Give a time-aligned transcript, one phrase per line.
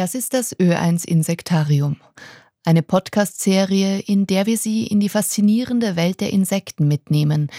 [0.00, 1.98] Das ist das Ö1 Insektarium.
[2.64, 7.50] Eine Podcast-Serie, in der wir Sie in die faszinierende Welt der Insekten mitnehmen.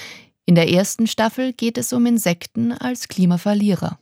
[0.46, 4.00] In der ersten Staffel geht es um Insekten als Klimaverlierer.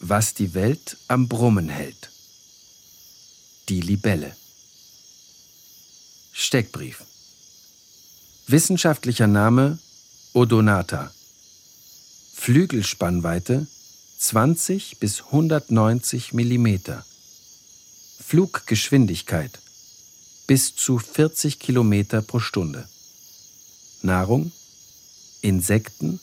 [0.00, 2.08] Was die Welt am Brummen hält.
[3.68, 4.34] Die Libelle.
[6.32, 7.04] Steckbrief.
[8.46, 9.78] Wissenschaftlicher Name
[10.32, 11.12] Odonata.
[12.32, 13.66] Flügelspannweite
[14.20, 17.04] 20 bis 190 Millimeter.
[18.18, 19.60] Fluggeschwindigkeit
[20.48, 22.88] bis zu 40 Kilometer pro Stunde.
[24.02, 24.50] Nahrung
[25.40, 26.18] Insekten,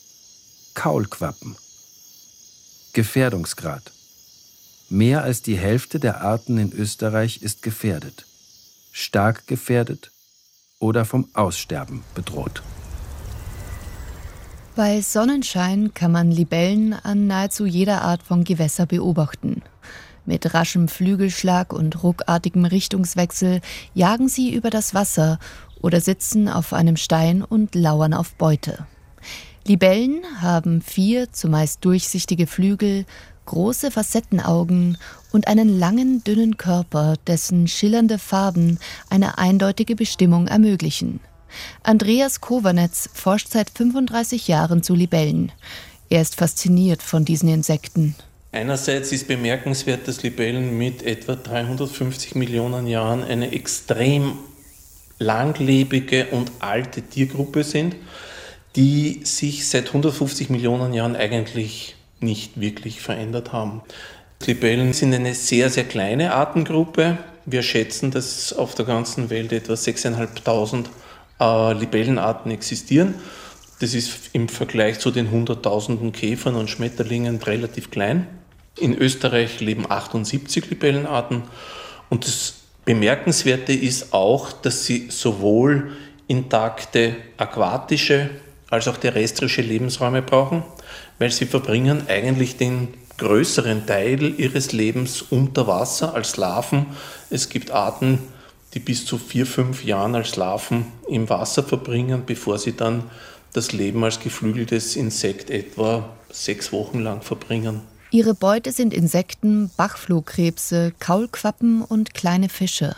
[0.73, 1.55] Kaulquappen.
[2.91, 3.93] Gefährdungsgrad
[4.89, 8.25] Mehr als die Hälfte der Arten in Österreich ist gefährdet,
[8.91, 10.11] stark gefährdet
[10.79, 12.61] oder vom Aussterben bedroht.
[14.75, 19.61] Bei Sonnenschein kann man Libellen an nahezu jeder Art von Gewässer beobachten.
[20.25, 23.61] Mit raschem Flügelschlag und ruckartigem Richtungswechsel
[23.93, 25.39] jagen sie über das Wasser
[25.81, 28.85] oder sitzen auf einem Stein und lauern auf Beute.
[29.65, 33.05] Libellen haben vier zumeist durchsichtige Flügel,
[33.45, 34.97] große Facettenaugen
[35.31, 41.21] und einen langen, dünnen Körper, dessen schillernde Farben eine eindeutige Bestimmung ermöglichen.
[41.83, 45.51] Andreas Kovanetz forscht seit 35 Jahren zu Libellen.
[46.09, 48.15] Er ist fasziniert von diesen Insekten.
[48.51, 54.37] Einerseits ist bemerkenswert, dass Libellen mit etwa 350 Millionen Jahren eine extrem
[55.19, 57.95] langlebige und alte Tiergruppe sind,
[58.75, 63.81] die sich seit 150 Millionen Jahren eigentlich nicht wirklich verändert haben.
[64.45, 67.17] Libellen sind eine sehr, sehr kleine Artengruppe.
[67.45, 70.87] Wir schätzen, dass auf der ganzen Welt etwa 6.500
[71.39, 73.15] äh, Libellenarten existieren.
[73.79, 78.27] Das ist im Vergleich zu den Hunderttausenden Käfern und Schmetterlingen relativ klein.
[78.79, 81.43] In Österreich leben 78 Libellenarten
[82.09, 82.55] und das
[82.85, 85.91] Bemerkenswerte ist auch, dass sie sowohl
[86.27, 88.29] intakte aquatische
[88.69, 90.63] als auch terrestrische Lebensräume brauchen,
[91.19, 96.87] weil sie verbringen eigentlich den größeren Teil ihres Lebens unter Wasser als Larven.
[97.29, 98.19] Es gibt Arten,
[98.75, 103.09] die bis zu vier, fünf Jahren als Larven im Wasser verbringen, bevor sie dann
[103.53, 107.81] das Leben als geflügeltes Insekt etwa sechs Wochen lang verbringen.
[108.11, 112.95] Ihre Beute sind Insekten, Bachflohkrebse, Kaulquappen und kleine Fische.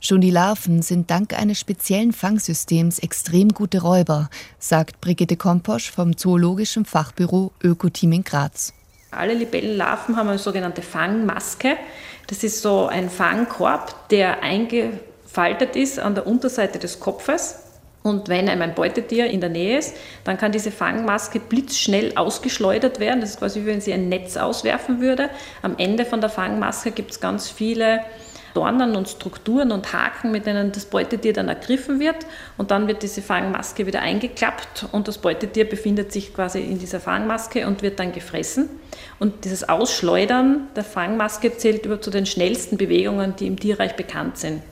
[0.00, 4.28] Schon die Larven sind dank eines speziellen Fangsystems extrem gute Räuber,
[4.58, 8.72] sagt Brigitte Komposch vom Zoologischen Fachbüro Ökoteam in Graz.
[9.10, 11.76] Alle Libellenlarven haben eine sogenannte Fangmaske.
[12.26, 14.42] Das ist so ein Fangkorb, der
[15.26, 17.62] eingefaltet ist an der Unterseite des Kopfes.
[18.02, 23.20] Und wenn ein Beutetier in der Nähe ist, dann kann diese Fangmaske blitzschnell ausgeschleudert werden.
[23.20, 25.28] Das ist quasi wie wenn sie ein Netz auswerfen würde.
[25.62, 28.00] Am Ende von der Fangmaske gibt es ganz viele
[28.54, 32.26] Dornen und Strukturen und Haken, mit denen das Beutetier dann ergriffen wird.
[32.56, 37.00] Und dann wird diese Fangmaske wieder eingeklappt und das Beutetier befindet sich quasi in dieser
[37.00, 38.68] Fangmaske und wird dann gefressen.
[39.18, 44.38] Und dieses Ausschleudern der Fangmaske zählt über zu den schnellsten Bewegungen, die im Tierreich bekannt
[44.38, 44.62] sind.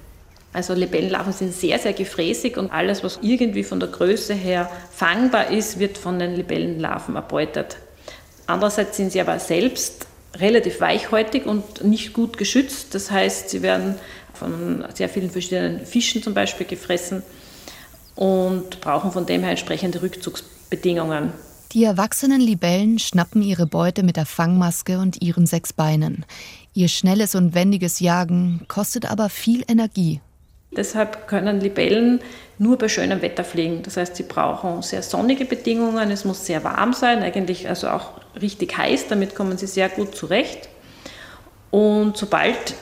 [0.54, 5.50] Also Libellenlarven sind sehr, sehr gefräßig und alles, was irgendwie von der Größe her fangbar
[5.50, 7.76] ist, wird von den Libellenlarven erbeutet.
[8.46, 10.06] Andererseits sind sie aber selbst
[10.36, 12.94] relativ weichhäutig und nicht gut geschützt.
[12.94, 13.96] Das heißt, sie werden
[14.32, 17.24] von sehr vielen verschiedenen Fischen zum Beispiel gefressen
[18.14, 21.32] und brauchen von dem her entsprechende Rückzugsbedingungen.
[21.72, 26.24] Die erwachsenen Libellen schnappen ihre Beute mit der Fangmaske und ihren sechs Beinen.
[26.74, 30.20] Ihr schnelles und wendiges Jagen kostet aber viel Energie.
[30.76, 32.20] Deshalb können Libellen
[32.58, 33.82] nur bei schönem Wetter fliegen.
[33.82, 38.12] Das heißt, sie brauchen sehr sonnige Bedingungen, es muss sehr warm sein, eigentlich also auch
[38.40, 40.68] richtig heiß, damit kommen sie sehr gut zurecht.
[41.70, 42.74] Und sobald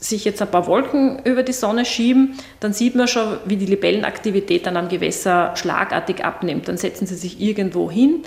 [0.00, 3.66] sich jetzt ein paar Wolken über die Sonne schieben, dann sieht man schon, wie die
[3.66, 6.68] Libellenaktivität dann am Gewässer schlagartig abnimmt.
[6.68, 8.22] Dann setzen sie sich irgendwo hin,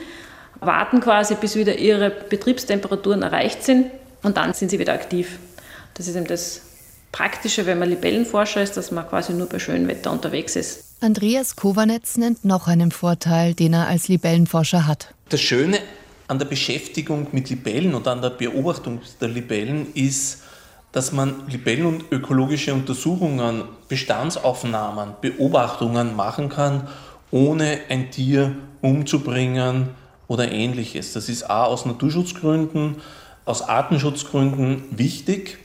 [0.59, 3.87] warten quasi, bis wieder ihre Betriebstemperaturen erreicht sind
[4.21, 5.39] und dann sind sie wieder aktiv.
[5.93, 6.61] Das ist eben das
[7.11, 10.85] Praktische, wenn man Libellenforscher ist, dass man quasi nur bei schönem Wetter unterwegs ist.
[11.01, 15.13] Andreas Kovanetz nennt noch einen Vorteil, den er als Libellenforscher hat.
[15.29, 15.79] Das Schöne
[16.27, 20.43] an der Beschäftigung mit Libellen und an der Beobachtung der Libellen ist,
[20.91, 26.87] dass man Libellen- und ökologische Untersuchungen, Bestandsaufnahmen, Beobachtungen machen kann,
[27.31, 29.89] ohne ein Tier umzubringen
[30.27, 31.13] oder ähnliches.
[31.13, 32.97] Das ist A aus Naturschutzgründen,
[33.45, 35.57] aus Artenschutzgründen wichtig.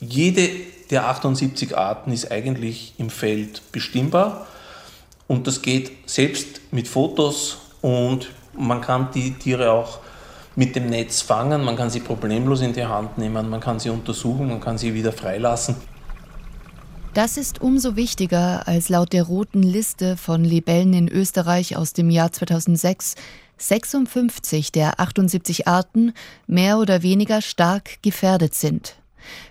[0.00, 0.48] Jede
[0.92, 4.46] der 78 Arten ist eigentlich im Feld bestimmbar
[5.26, 9.98] und das geht selbst mit Fotos und man kann die Tiere auch
[10.54, 13.88] mit dem Netz fangen, man kann sie problemlos in die Hand nehmen, man kann sie
[13.88, 15.76] untersuchen, man kann sie wieder freilassen.
[17.14, 22.10] Das ist umso wichtiger, als laut der roten Liste von Libellen in Österreich aus dem
[22.10, 23.14] Jahr 2006
[23.58, 26.12] 56 der 78 Arten
[26.46, 28.96] mehr oder weniger stark gefährdet sind.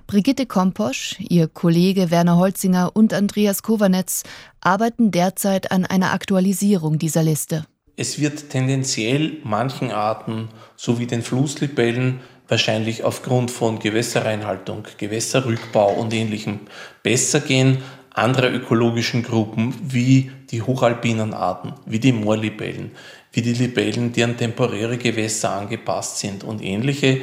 [0.07, 4.23] Brigitte Komposch, ihr Kollege Werner Holzinger und Andreas Kovanetz
[4.61, 7.65] arbeiten derzeit an einer Aktualisierung dieser Liste.
[7.97, 16.59] Es wird tendenziell manchen Arten sowie den Flusslibellen wahrscheinlich aufgrund von Gewässerreinhaltung, Gewässerrückbau und ähnlichem
[17.03, 17.77] besser gehen.
[18.13, 22.91] Andere ökologischen Gruppen wie die hochalpinen Arten, wie die Moorlibellen,
[23.31, 27.21] wie die Libellen, die an temporäre Gewässer angepasst sind und ähnliche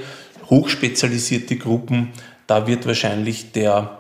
[0.49, 2.13] hochspezialisierte Gruppen,
[2.49, 3.99] da wird wahrscheinlich der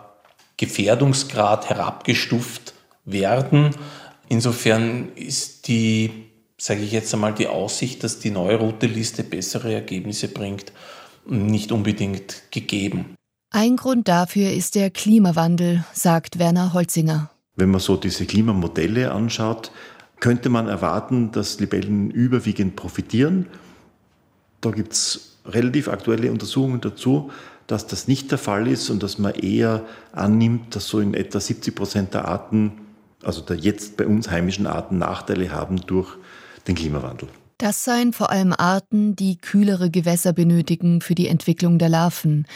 [0.56, 2.74] Gefährdungsgrad herabgestuft
[3.04, 3.70] werden.
[4.28, 6.10] Insofern ist die,
[6.58, 10.72] sage ich jetzt einmal, die Aussicht, dass die neue rote Liste bessere Ergebnisse bringt,
[11.26, 13.14] nicht unbedingt gegeben.
[13.50, 17.30] Ein Grund dafür ist der Klimawandel, sagt Werner Holzinger.
[17.54, 19.70] Wenn man so diese Klimamodelle anschaut,
[20.20, 23.46] könnte man erwarten, dass Libellen überwiegend profitieren.
[24.60, 27.30] Da gibt es relativ aktuelle Untersuchungen dazu,
[27.68, 31.38] dass das nicht der Fall ist und dass man eher annimmt, dass so in etwa
[31.38, 32.72] 70 Prozent der Arten,
[33.22, 36.16] also der jetzt bei uns heimischen Arten, Nachteile haben durch
[36.66, 37.28] den Klimawandel.
[37.58, 42.46] Das seien vor allem Arten, die kühlere Gewässer benötigen für die Entwicklung der Larven.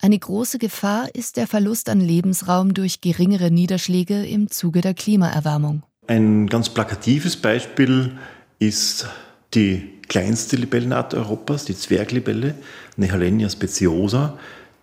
[0.00, 5.82] Eine große Gefahr ist der Verlust an Lebensraum durch geringere Niederschläge im Zuge der Klimaerwärmung.
[6.06, 8.18] Ein ganz plakatives Beispiel
[8.58, 9.06] ist
[9.54, 12.54] die kleinste Libellenart Europas, die Zwerglibelle,
[12.96, 14.38] Nehalenia speciosa,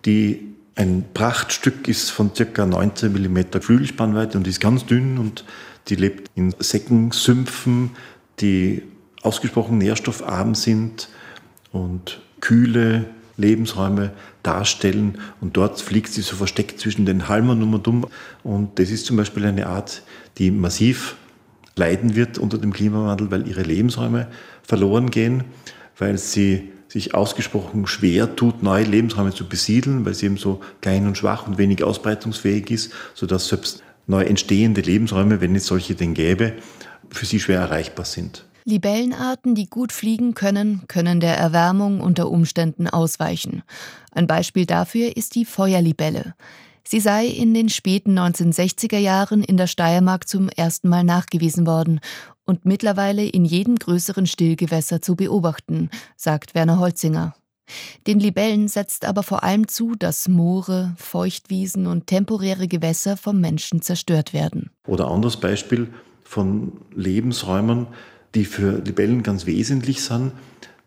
[0.06, 2.66] die ein Prachtstück ist von ca.
[2.66, 5.44] 19 mm Flügelspannweite und ist ganz dünn und
[5.88, 7.92] die lebt in Seckensümpfen,
[8.40, 8.84] die
[9.22, 11.10] ausgesprochen nährstoffarm sind
[11.72, 13.06] und kühle
[13.38, 14.12] Lebensräume
[14.44, 15.18] darstellen.
[15.42, 18.08] Und dort fliegt sie so versteckt zwischen den Halmern um und um.
[18.44, 20.04] Und das ist zum Beispiel eine Art,
[20.38, 21.16] die massiv
[21.80, 24.28] leiden wird unter dem Klimawandel, weil ihre Lebensräume
[24.62, 25.46] verloren gehen,
[25.98, 31.08] weil sie sich ausgesprochen schwer tut, neue Lebensräume zu besiedeln, weil sie eben so klein
[31.08, 36.14] und schwach und wenig ausbreitungsfähig ist, sodass selbst neu entstehende Lebensräume, wenn es solche denn
[36.14, 36.54] gäbe,
[37.10, 38.44] für sie schwer erreichbar sind.
[38.66, 43.64] Libellenarten, die gut fliegen können, können der Erwärmung unter Umständen ausweichen.
[44.12, 46.36] Ein Beispiel dafür ist die Feuerlibelle.
[46.92, 52.00] Sie sei in den späten 1960er Jahren in der Steiermark zum ersten Mal nachgewiesen worden
[52.46, 57.36] und mittlerweile in jedem größeren Stillgewässer zu beobachten, sagt Werner Holzinger.
[58.08, 63.84] Den Libellen setzt aber vor allem zu, dass Moore, Feuchtwiesen und temporäre Gewässer vom Menschen
[63.84, 64.72] zerstört werden.
[64.88, 65.94] Oder anderes Beispiel
[66.24, 67.86] von Lebensräumen,
[68.34, 70.32] die für Libellen ganz wesentlich sind,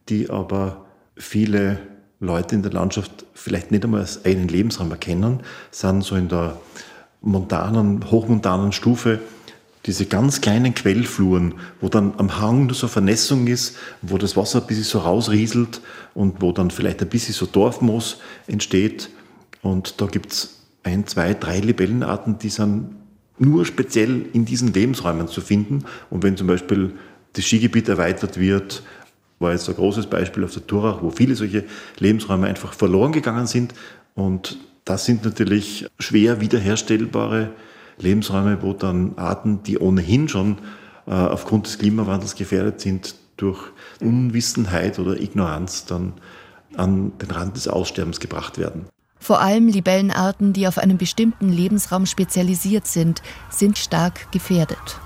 [0.08, 0.84] die aber
[1.16, 1.91] viele
[2.22, 5.40] Leute in der Landschaft vielleicht nicht einmal als einen Lebensraum erkennen,
[5.72, 6.56] sind so in der
[7.20, 9.20] montanen, hochmontanen Stufe
[9.86, 14.60] diese ganz kleinen Quellfluren, wo dann am Hang nur so Vernässung ist, wo das Wasser
[14.60, 15.80] ein bisschen so rausrieselt
[16.14, 19.10] und wo dann vielleicht ein bisschen so Dorfmoos entsteht.
[19.60, 22.90] Und da gibt es ein, zwei, drei Libellenarten, die sind
[23.38, 25.84] nur speziell in diesen Lebensräumen zu finden.
[26.10, 26.92] Und wenn zum Beispiel
[27.32, 28.84] das Skigebiet erweitert wird,
[29.42, 31.64] war jetzt ein großes Beispiel auf der Turach, wo viele solche
[31.98, 33.74] Lebensräume einfach verloren gegangen sind.
[34.14, 37.50] Und das sind natürlich schwer wiederherstellbare
[37.98, 40.58] Lebensräume, wo dann Arten, die ohnehin schon
[41.06, 43.60] äh, aufgrund des Klimawandels gefährdet sind, durch
[44.00, 46.14] Unwissenheit oder Ignoranz dann
[46.76, 48.86] an den Rand des Aussterbens gebracht werden.
[49.18, 55.01] Vor allem Libellenarten, die auf einen bestimmten Lebensraum spezialisiert sind, sind stark gefährdet.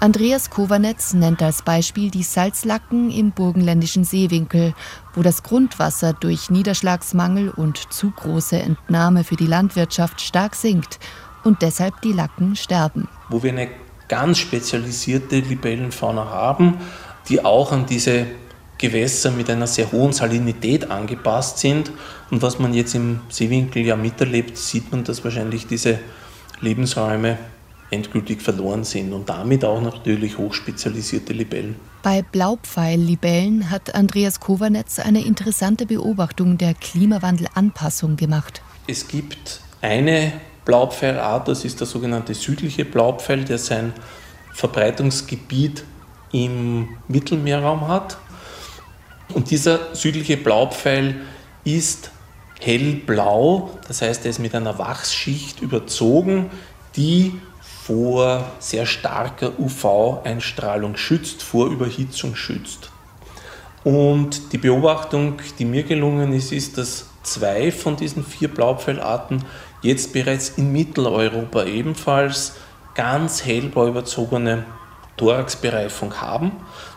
[0.00, 4.72] Andreas Kovanetz nennt als Beispiel die Salzlacken im burgenländischen Seewinkel,
[5.14, 11.00] wo das Grundwasser durch Niederschlagsmangel und zu große Entnahme für die Landwirtschaft stark sinkt
[11.42, 13.08] und deshalb die Lacken sterben.
[13.28, 13.70] Wo wir eine
[14.06, 16.78] ganz spezialisierte Libellenfauna haben,
[17.28, 18.26] die auch an diese
[18.78, 21.90] Gewässer mit einer sehr hohen Salinität angepasst sind.
[22.30, 25.98] Und was man jetzt im Seewinkel ja miterlebt, sieht man, dass wahrscheinlich diese
[26.60, 27.36] Lebensräume
[27.90, 31.76] endgültig verloren sind und damit auch natürlich hochspezialisierte Libellen.
[32.02, 38.62] Bei Blaupfeil-Libellen hat Andreas Kovanetz eine interessante Beobachtung der Klimawandelanpassung gemacht.
[38.86, 40.32] Es gibt eine
[40.64, 43.92] Blaupfeilart, das ist der sogenannte südliche Blaupfeil, der sein
[44.52, 45.84] Verbreitungsgebiet
[46.32, 48.18] im Mittelmeerraum hat.
[49.34, 51.22] Und dieser südliche Blaupfeil
[51.64, 52.10] ist
[52.60, 56.50] hellblau, das heißt, er ist mit einer Wachsschicht überzogen,
[56.96, 57.32] die
[57.88, 62.90] vor sehr starker UV-Einstrahlung schützt, vor Überhitzung schützt.
[63.82, 69.42] Und die Beobachtung, die mir gelungen ist, ist, dass zwei von diesen vier Blaupfeilarten
[69.80, 72.56] jetzt bereits in Mitteleuropa ebenfalls
[72.94, 74.66] ganz hellblau überzogene
[75.16, 76.52] Thoraxbereifung haben.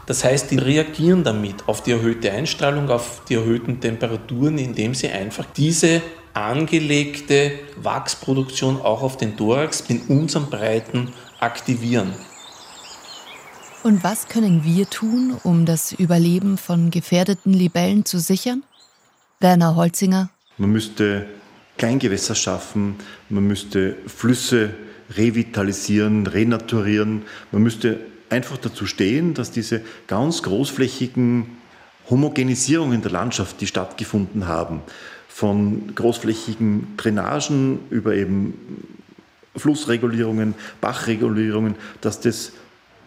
[0.07, 5.07] Das heißt, die reagieren damit auf die erhöhte Einstrahlung, auf die erhöhten Temperaturen, indem sie
[5.07, 6.01] einfach diese
[6.33, 12.13] angelegte Wachsproduktion auch auf den Thorax in unseren Breiten aktivieren.
[13.83, 18.63] Und was können wir tun, um das Überleben von gefährdeten Libellen zu sichern?
[19.39, 20.29] Werner Holzinger.
[20.57, 21.25] Man müsste
[21.77, 22.95] Kleingewässer schaffen,
[23.29, 24.75] man müsste Flüsse
[25.17, 31.57] revitalisieren, renaturieren, man müsste einfach dazu stehen, dass diese ganz großflächigen
[32.09, 34.81] Homogenisierungen der Landschaft, die stattgefunden haben,
[35.33, 38.53] von großflächigen Drainagen über eben
[39.55, 42.51] Flussregulierungen, Bachregulierungen, dass das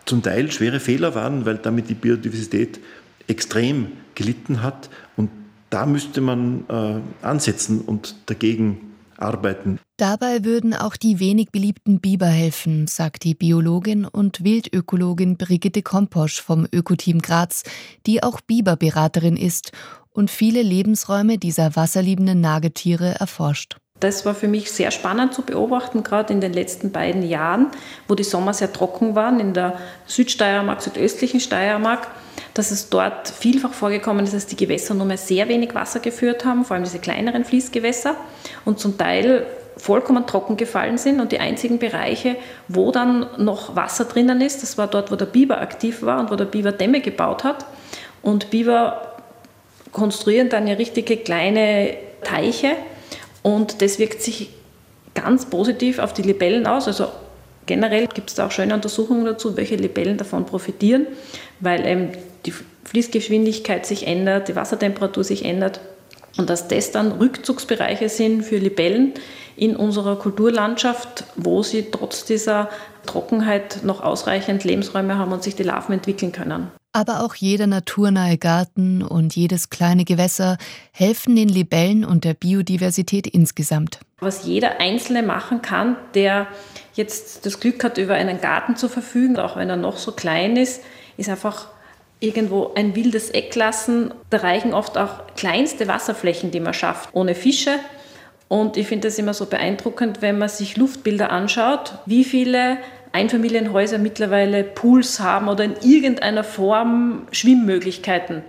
[0.06, 2.80] zum Teil schwere Fehler waren, weil damit die Biodiversität
[3.28, 4.90] extrem gelitten hat.
[5.16, 5.30] Und
[5.70, 9.78] da müsste man äh, ansetzen und dagegen arbeiten.
[9.96, 16.40] Dabei würden auch die wenig beliebten Biber helfen, sagt die Biologin und Wildökologin Brigitte Komposch
[16.40, 17.62] vom Ökoteam Graz,
[18.06, 19.72] die auch Biberberaterin ist
[20.14, 23.76] und viele Lebensräume dieser wasserliebenden Nagetiere erforscht.
[24.00, 27.68] Das war für mich sehr spannend zu beobachten, gerade in den letzten beiden Jahren,
[28.08, 32.08] wo die Sommer sehr trocken waren, in der Südsteiermark, südöstlichen Steiermark,
[32.54, 36.44] dass es dort vielfach vorgekommen ist, dass die Gewässer nur mehr sehr wenig Wasser geführt
[36.44, 38.16] haben, vor allem diese kleineren Fließgewässer
[38.64, 42.36] und zum Teil vollkommen trocken gefallen sind und die einzigen Bereiche,
[42.68, 46.30] wo dann noch Wasser drinnen ist, das war dort, wo der Biber aktiv war und
[46.30, 47.66] wo der Biber Dämme gebaut hat.
[48.22, 49.13] Und Biber
[49.94, 52.72] konstruieren dann ja richtige kleine Teiche
[53.42, 54.50] und das wirkt sich
[55.14, 56.86] ganz positiv auf die Libellen aus.
[56.86, 57.08] Also
[57.64, 61.06] generell gibt es da auch schöne Untersuchungen dazu, welche Libellen davon profitieren,
[61.60, 62.08] weil eben
[62.44, 62.52] die
[62.84, 65.80] Fließgeschwindigkeit sich ändert, die Wassertemperatur sich ändert
[66.36, 69.14] und dass das dann Rückzugsbereiche sind für Libellen
[69.56, 72.68] in unserer Kulturlandschaft, wo sie trotz dieser
[73.06, 76.70] Trockenheit noch ausreichend Lebensräume haben und sich die Larven entwickeln können.
[76.96, 80.58] Aber auch jeder naturnahe Garten und jedes kleine Gewässer
[80.92, 83.98] helfen den Libellen und der Biodiversität insgesamt.
[84.20, 86.46] Was jeder Einzelne machen kann, der
[86.94, 90.56] jetzt das Glück hat, über einen Garten zu verfügen, auch wenn er noch so klein
[90.56, 90.82] ist,
[91.16, 91.66] ist einfach
[92.20, 94.14] irgendwo ein wildes Eck lassen.
[94.30, 97.80] Da reichen oft auch kleinste Wasserflächen, die man schafft, ohne Fische.
[98.46, 102.78] Und ich finde das immer so beeindruckend, wenn man sich Luftbilder anschaut, wie viele
[103.14, 108.42] Einfamilienhäuser mittlerweile Pools haben oder in irgendeiner Form Schwimmmöglichkeiten.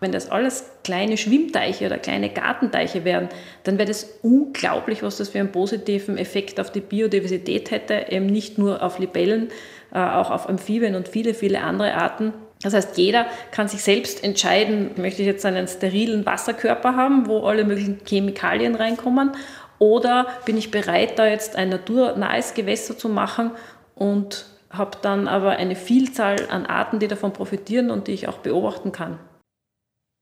[0.00, 3.28] Wenn das alles kleine Schwimmteiche oder kleine Gartenteiche wären,
[3.64, 8.26] dann wäre das unglaublich, was das für einen positiven Effekt auf die Biodiversität hätte, eben
[8.26, 9.48] nicht nur auf Libellen,
[9.92, 12.32] äh, auch auf Amphibien und viele, viele andere Arten.
[12.62, 17.40] Das heißt, jeder kann sich selbst entscheiden, möchte ich jetzt einen sterilen Wasserkörper haben, wo
[17.40, 19.32] alle möglichen Chemikalien reinkommen,
[19.78, 23.50] oder bin ich bereit, da jetzt ein naturnahes Gewässer zu machen
[23.96, 28.38] und habe dann aber eine Vielzahl an Arten, die davon profitieren und die ich auch
[28.38, 29.18] beobachten kann.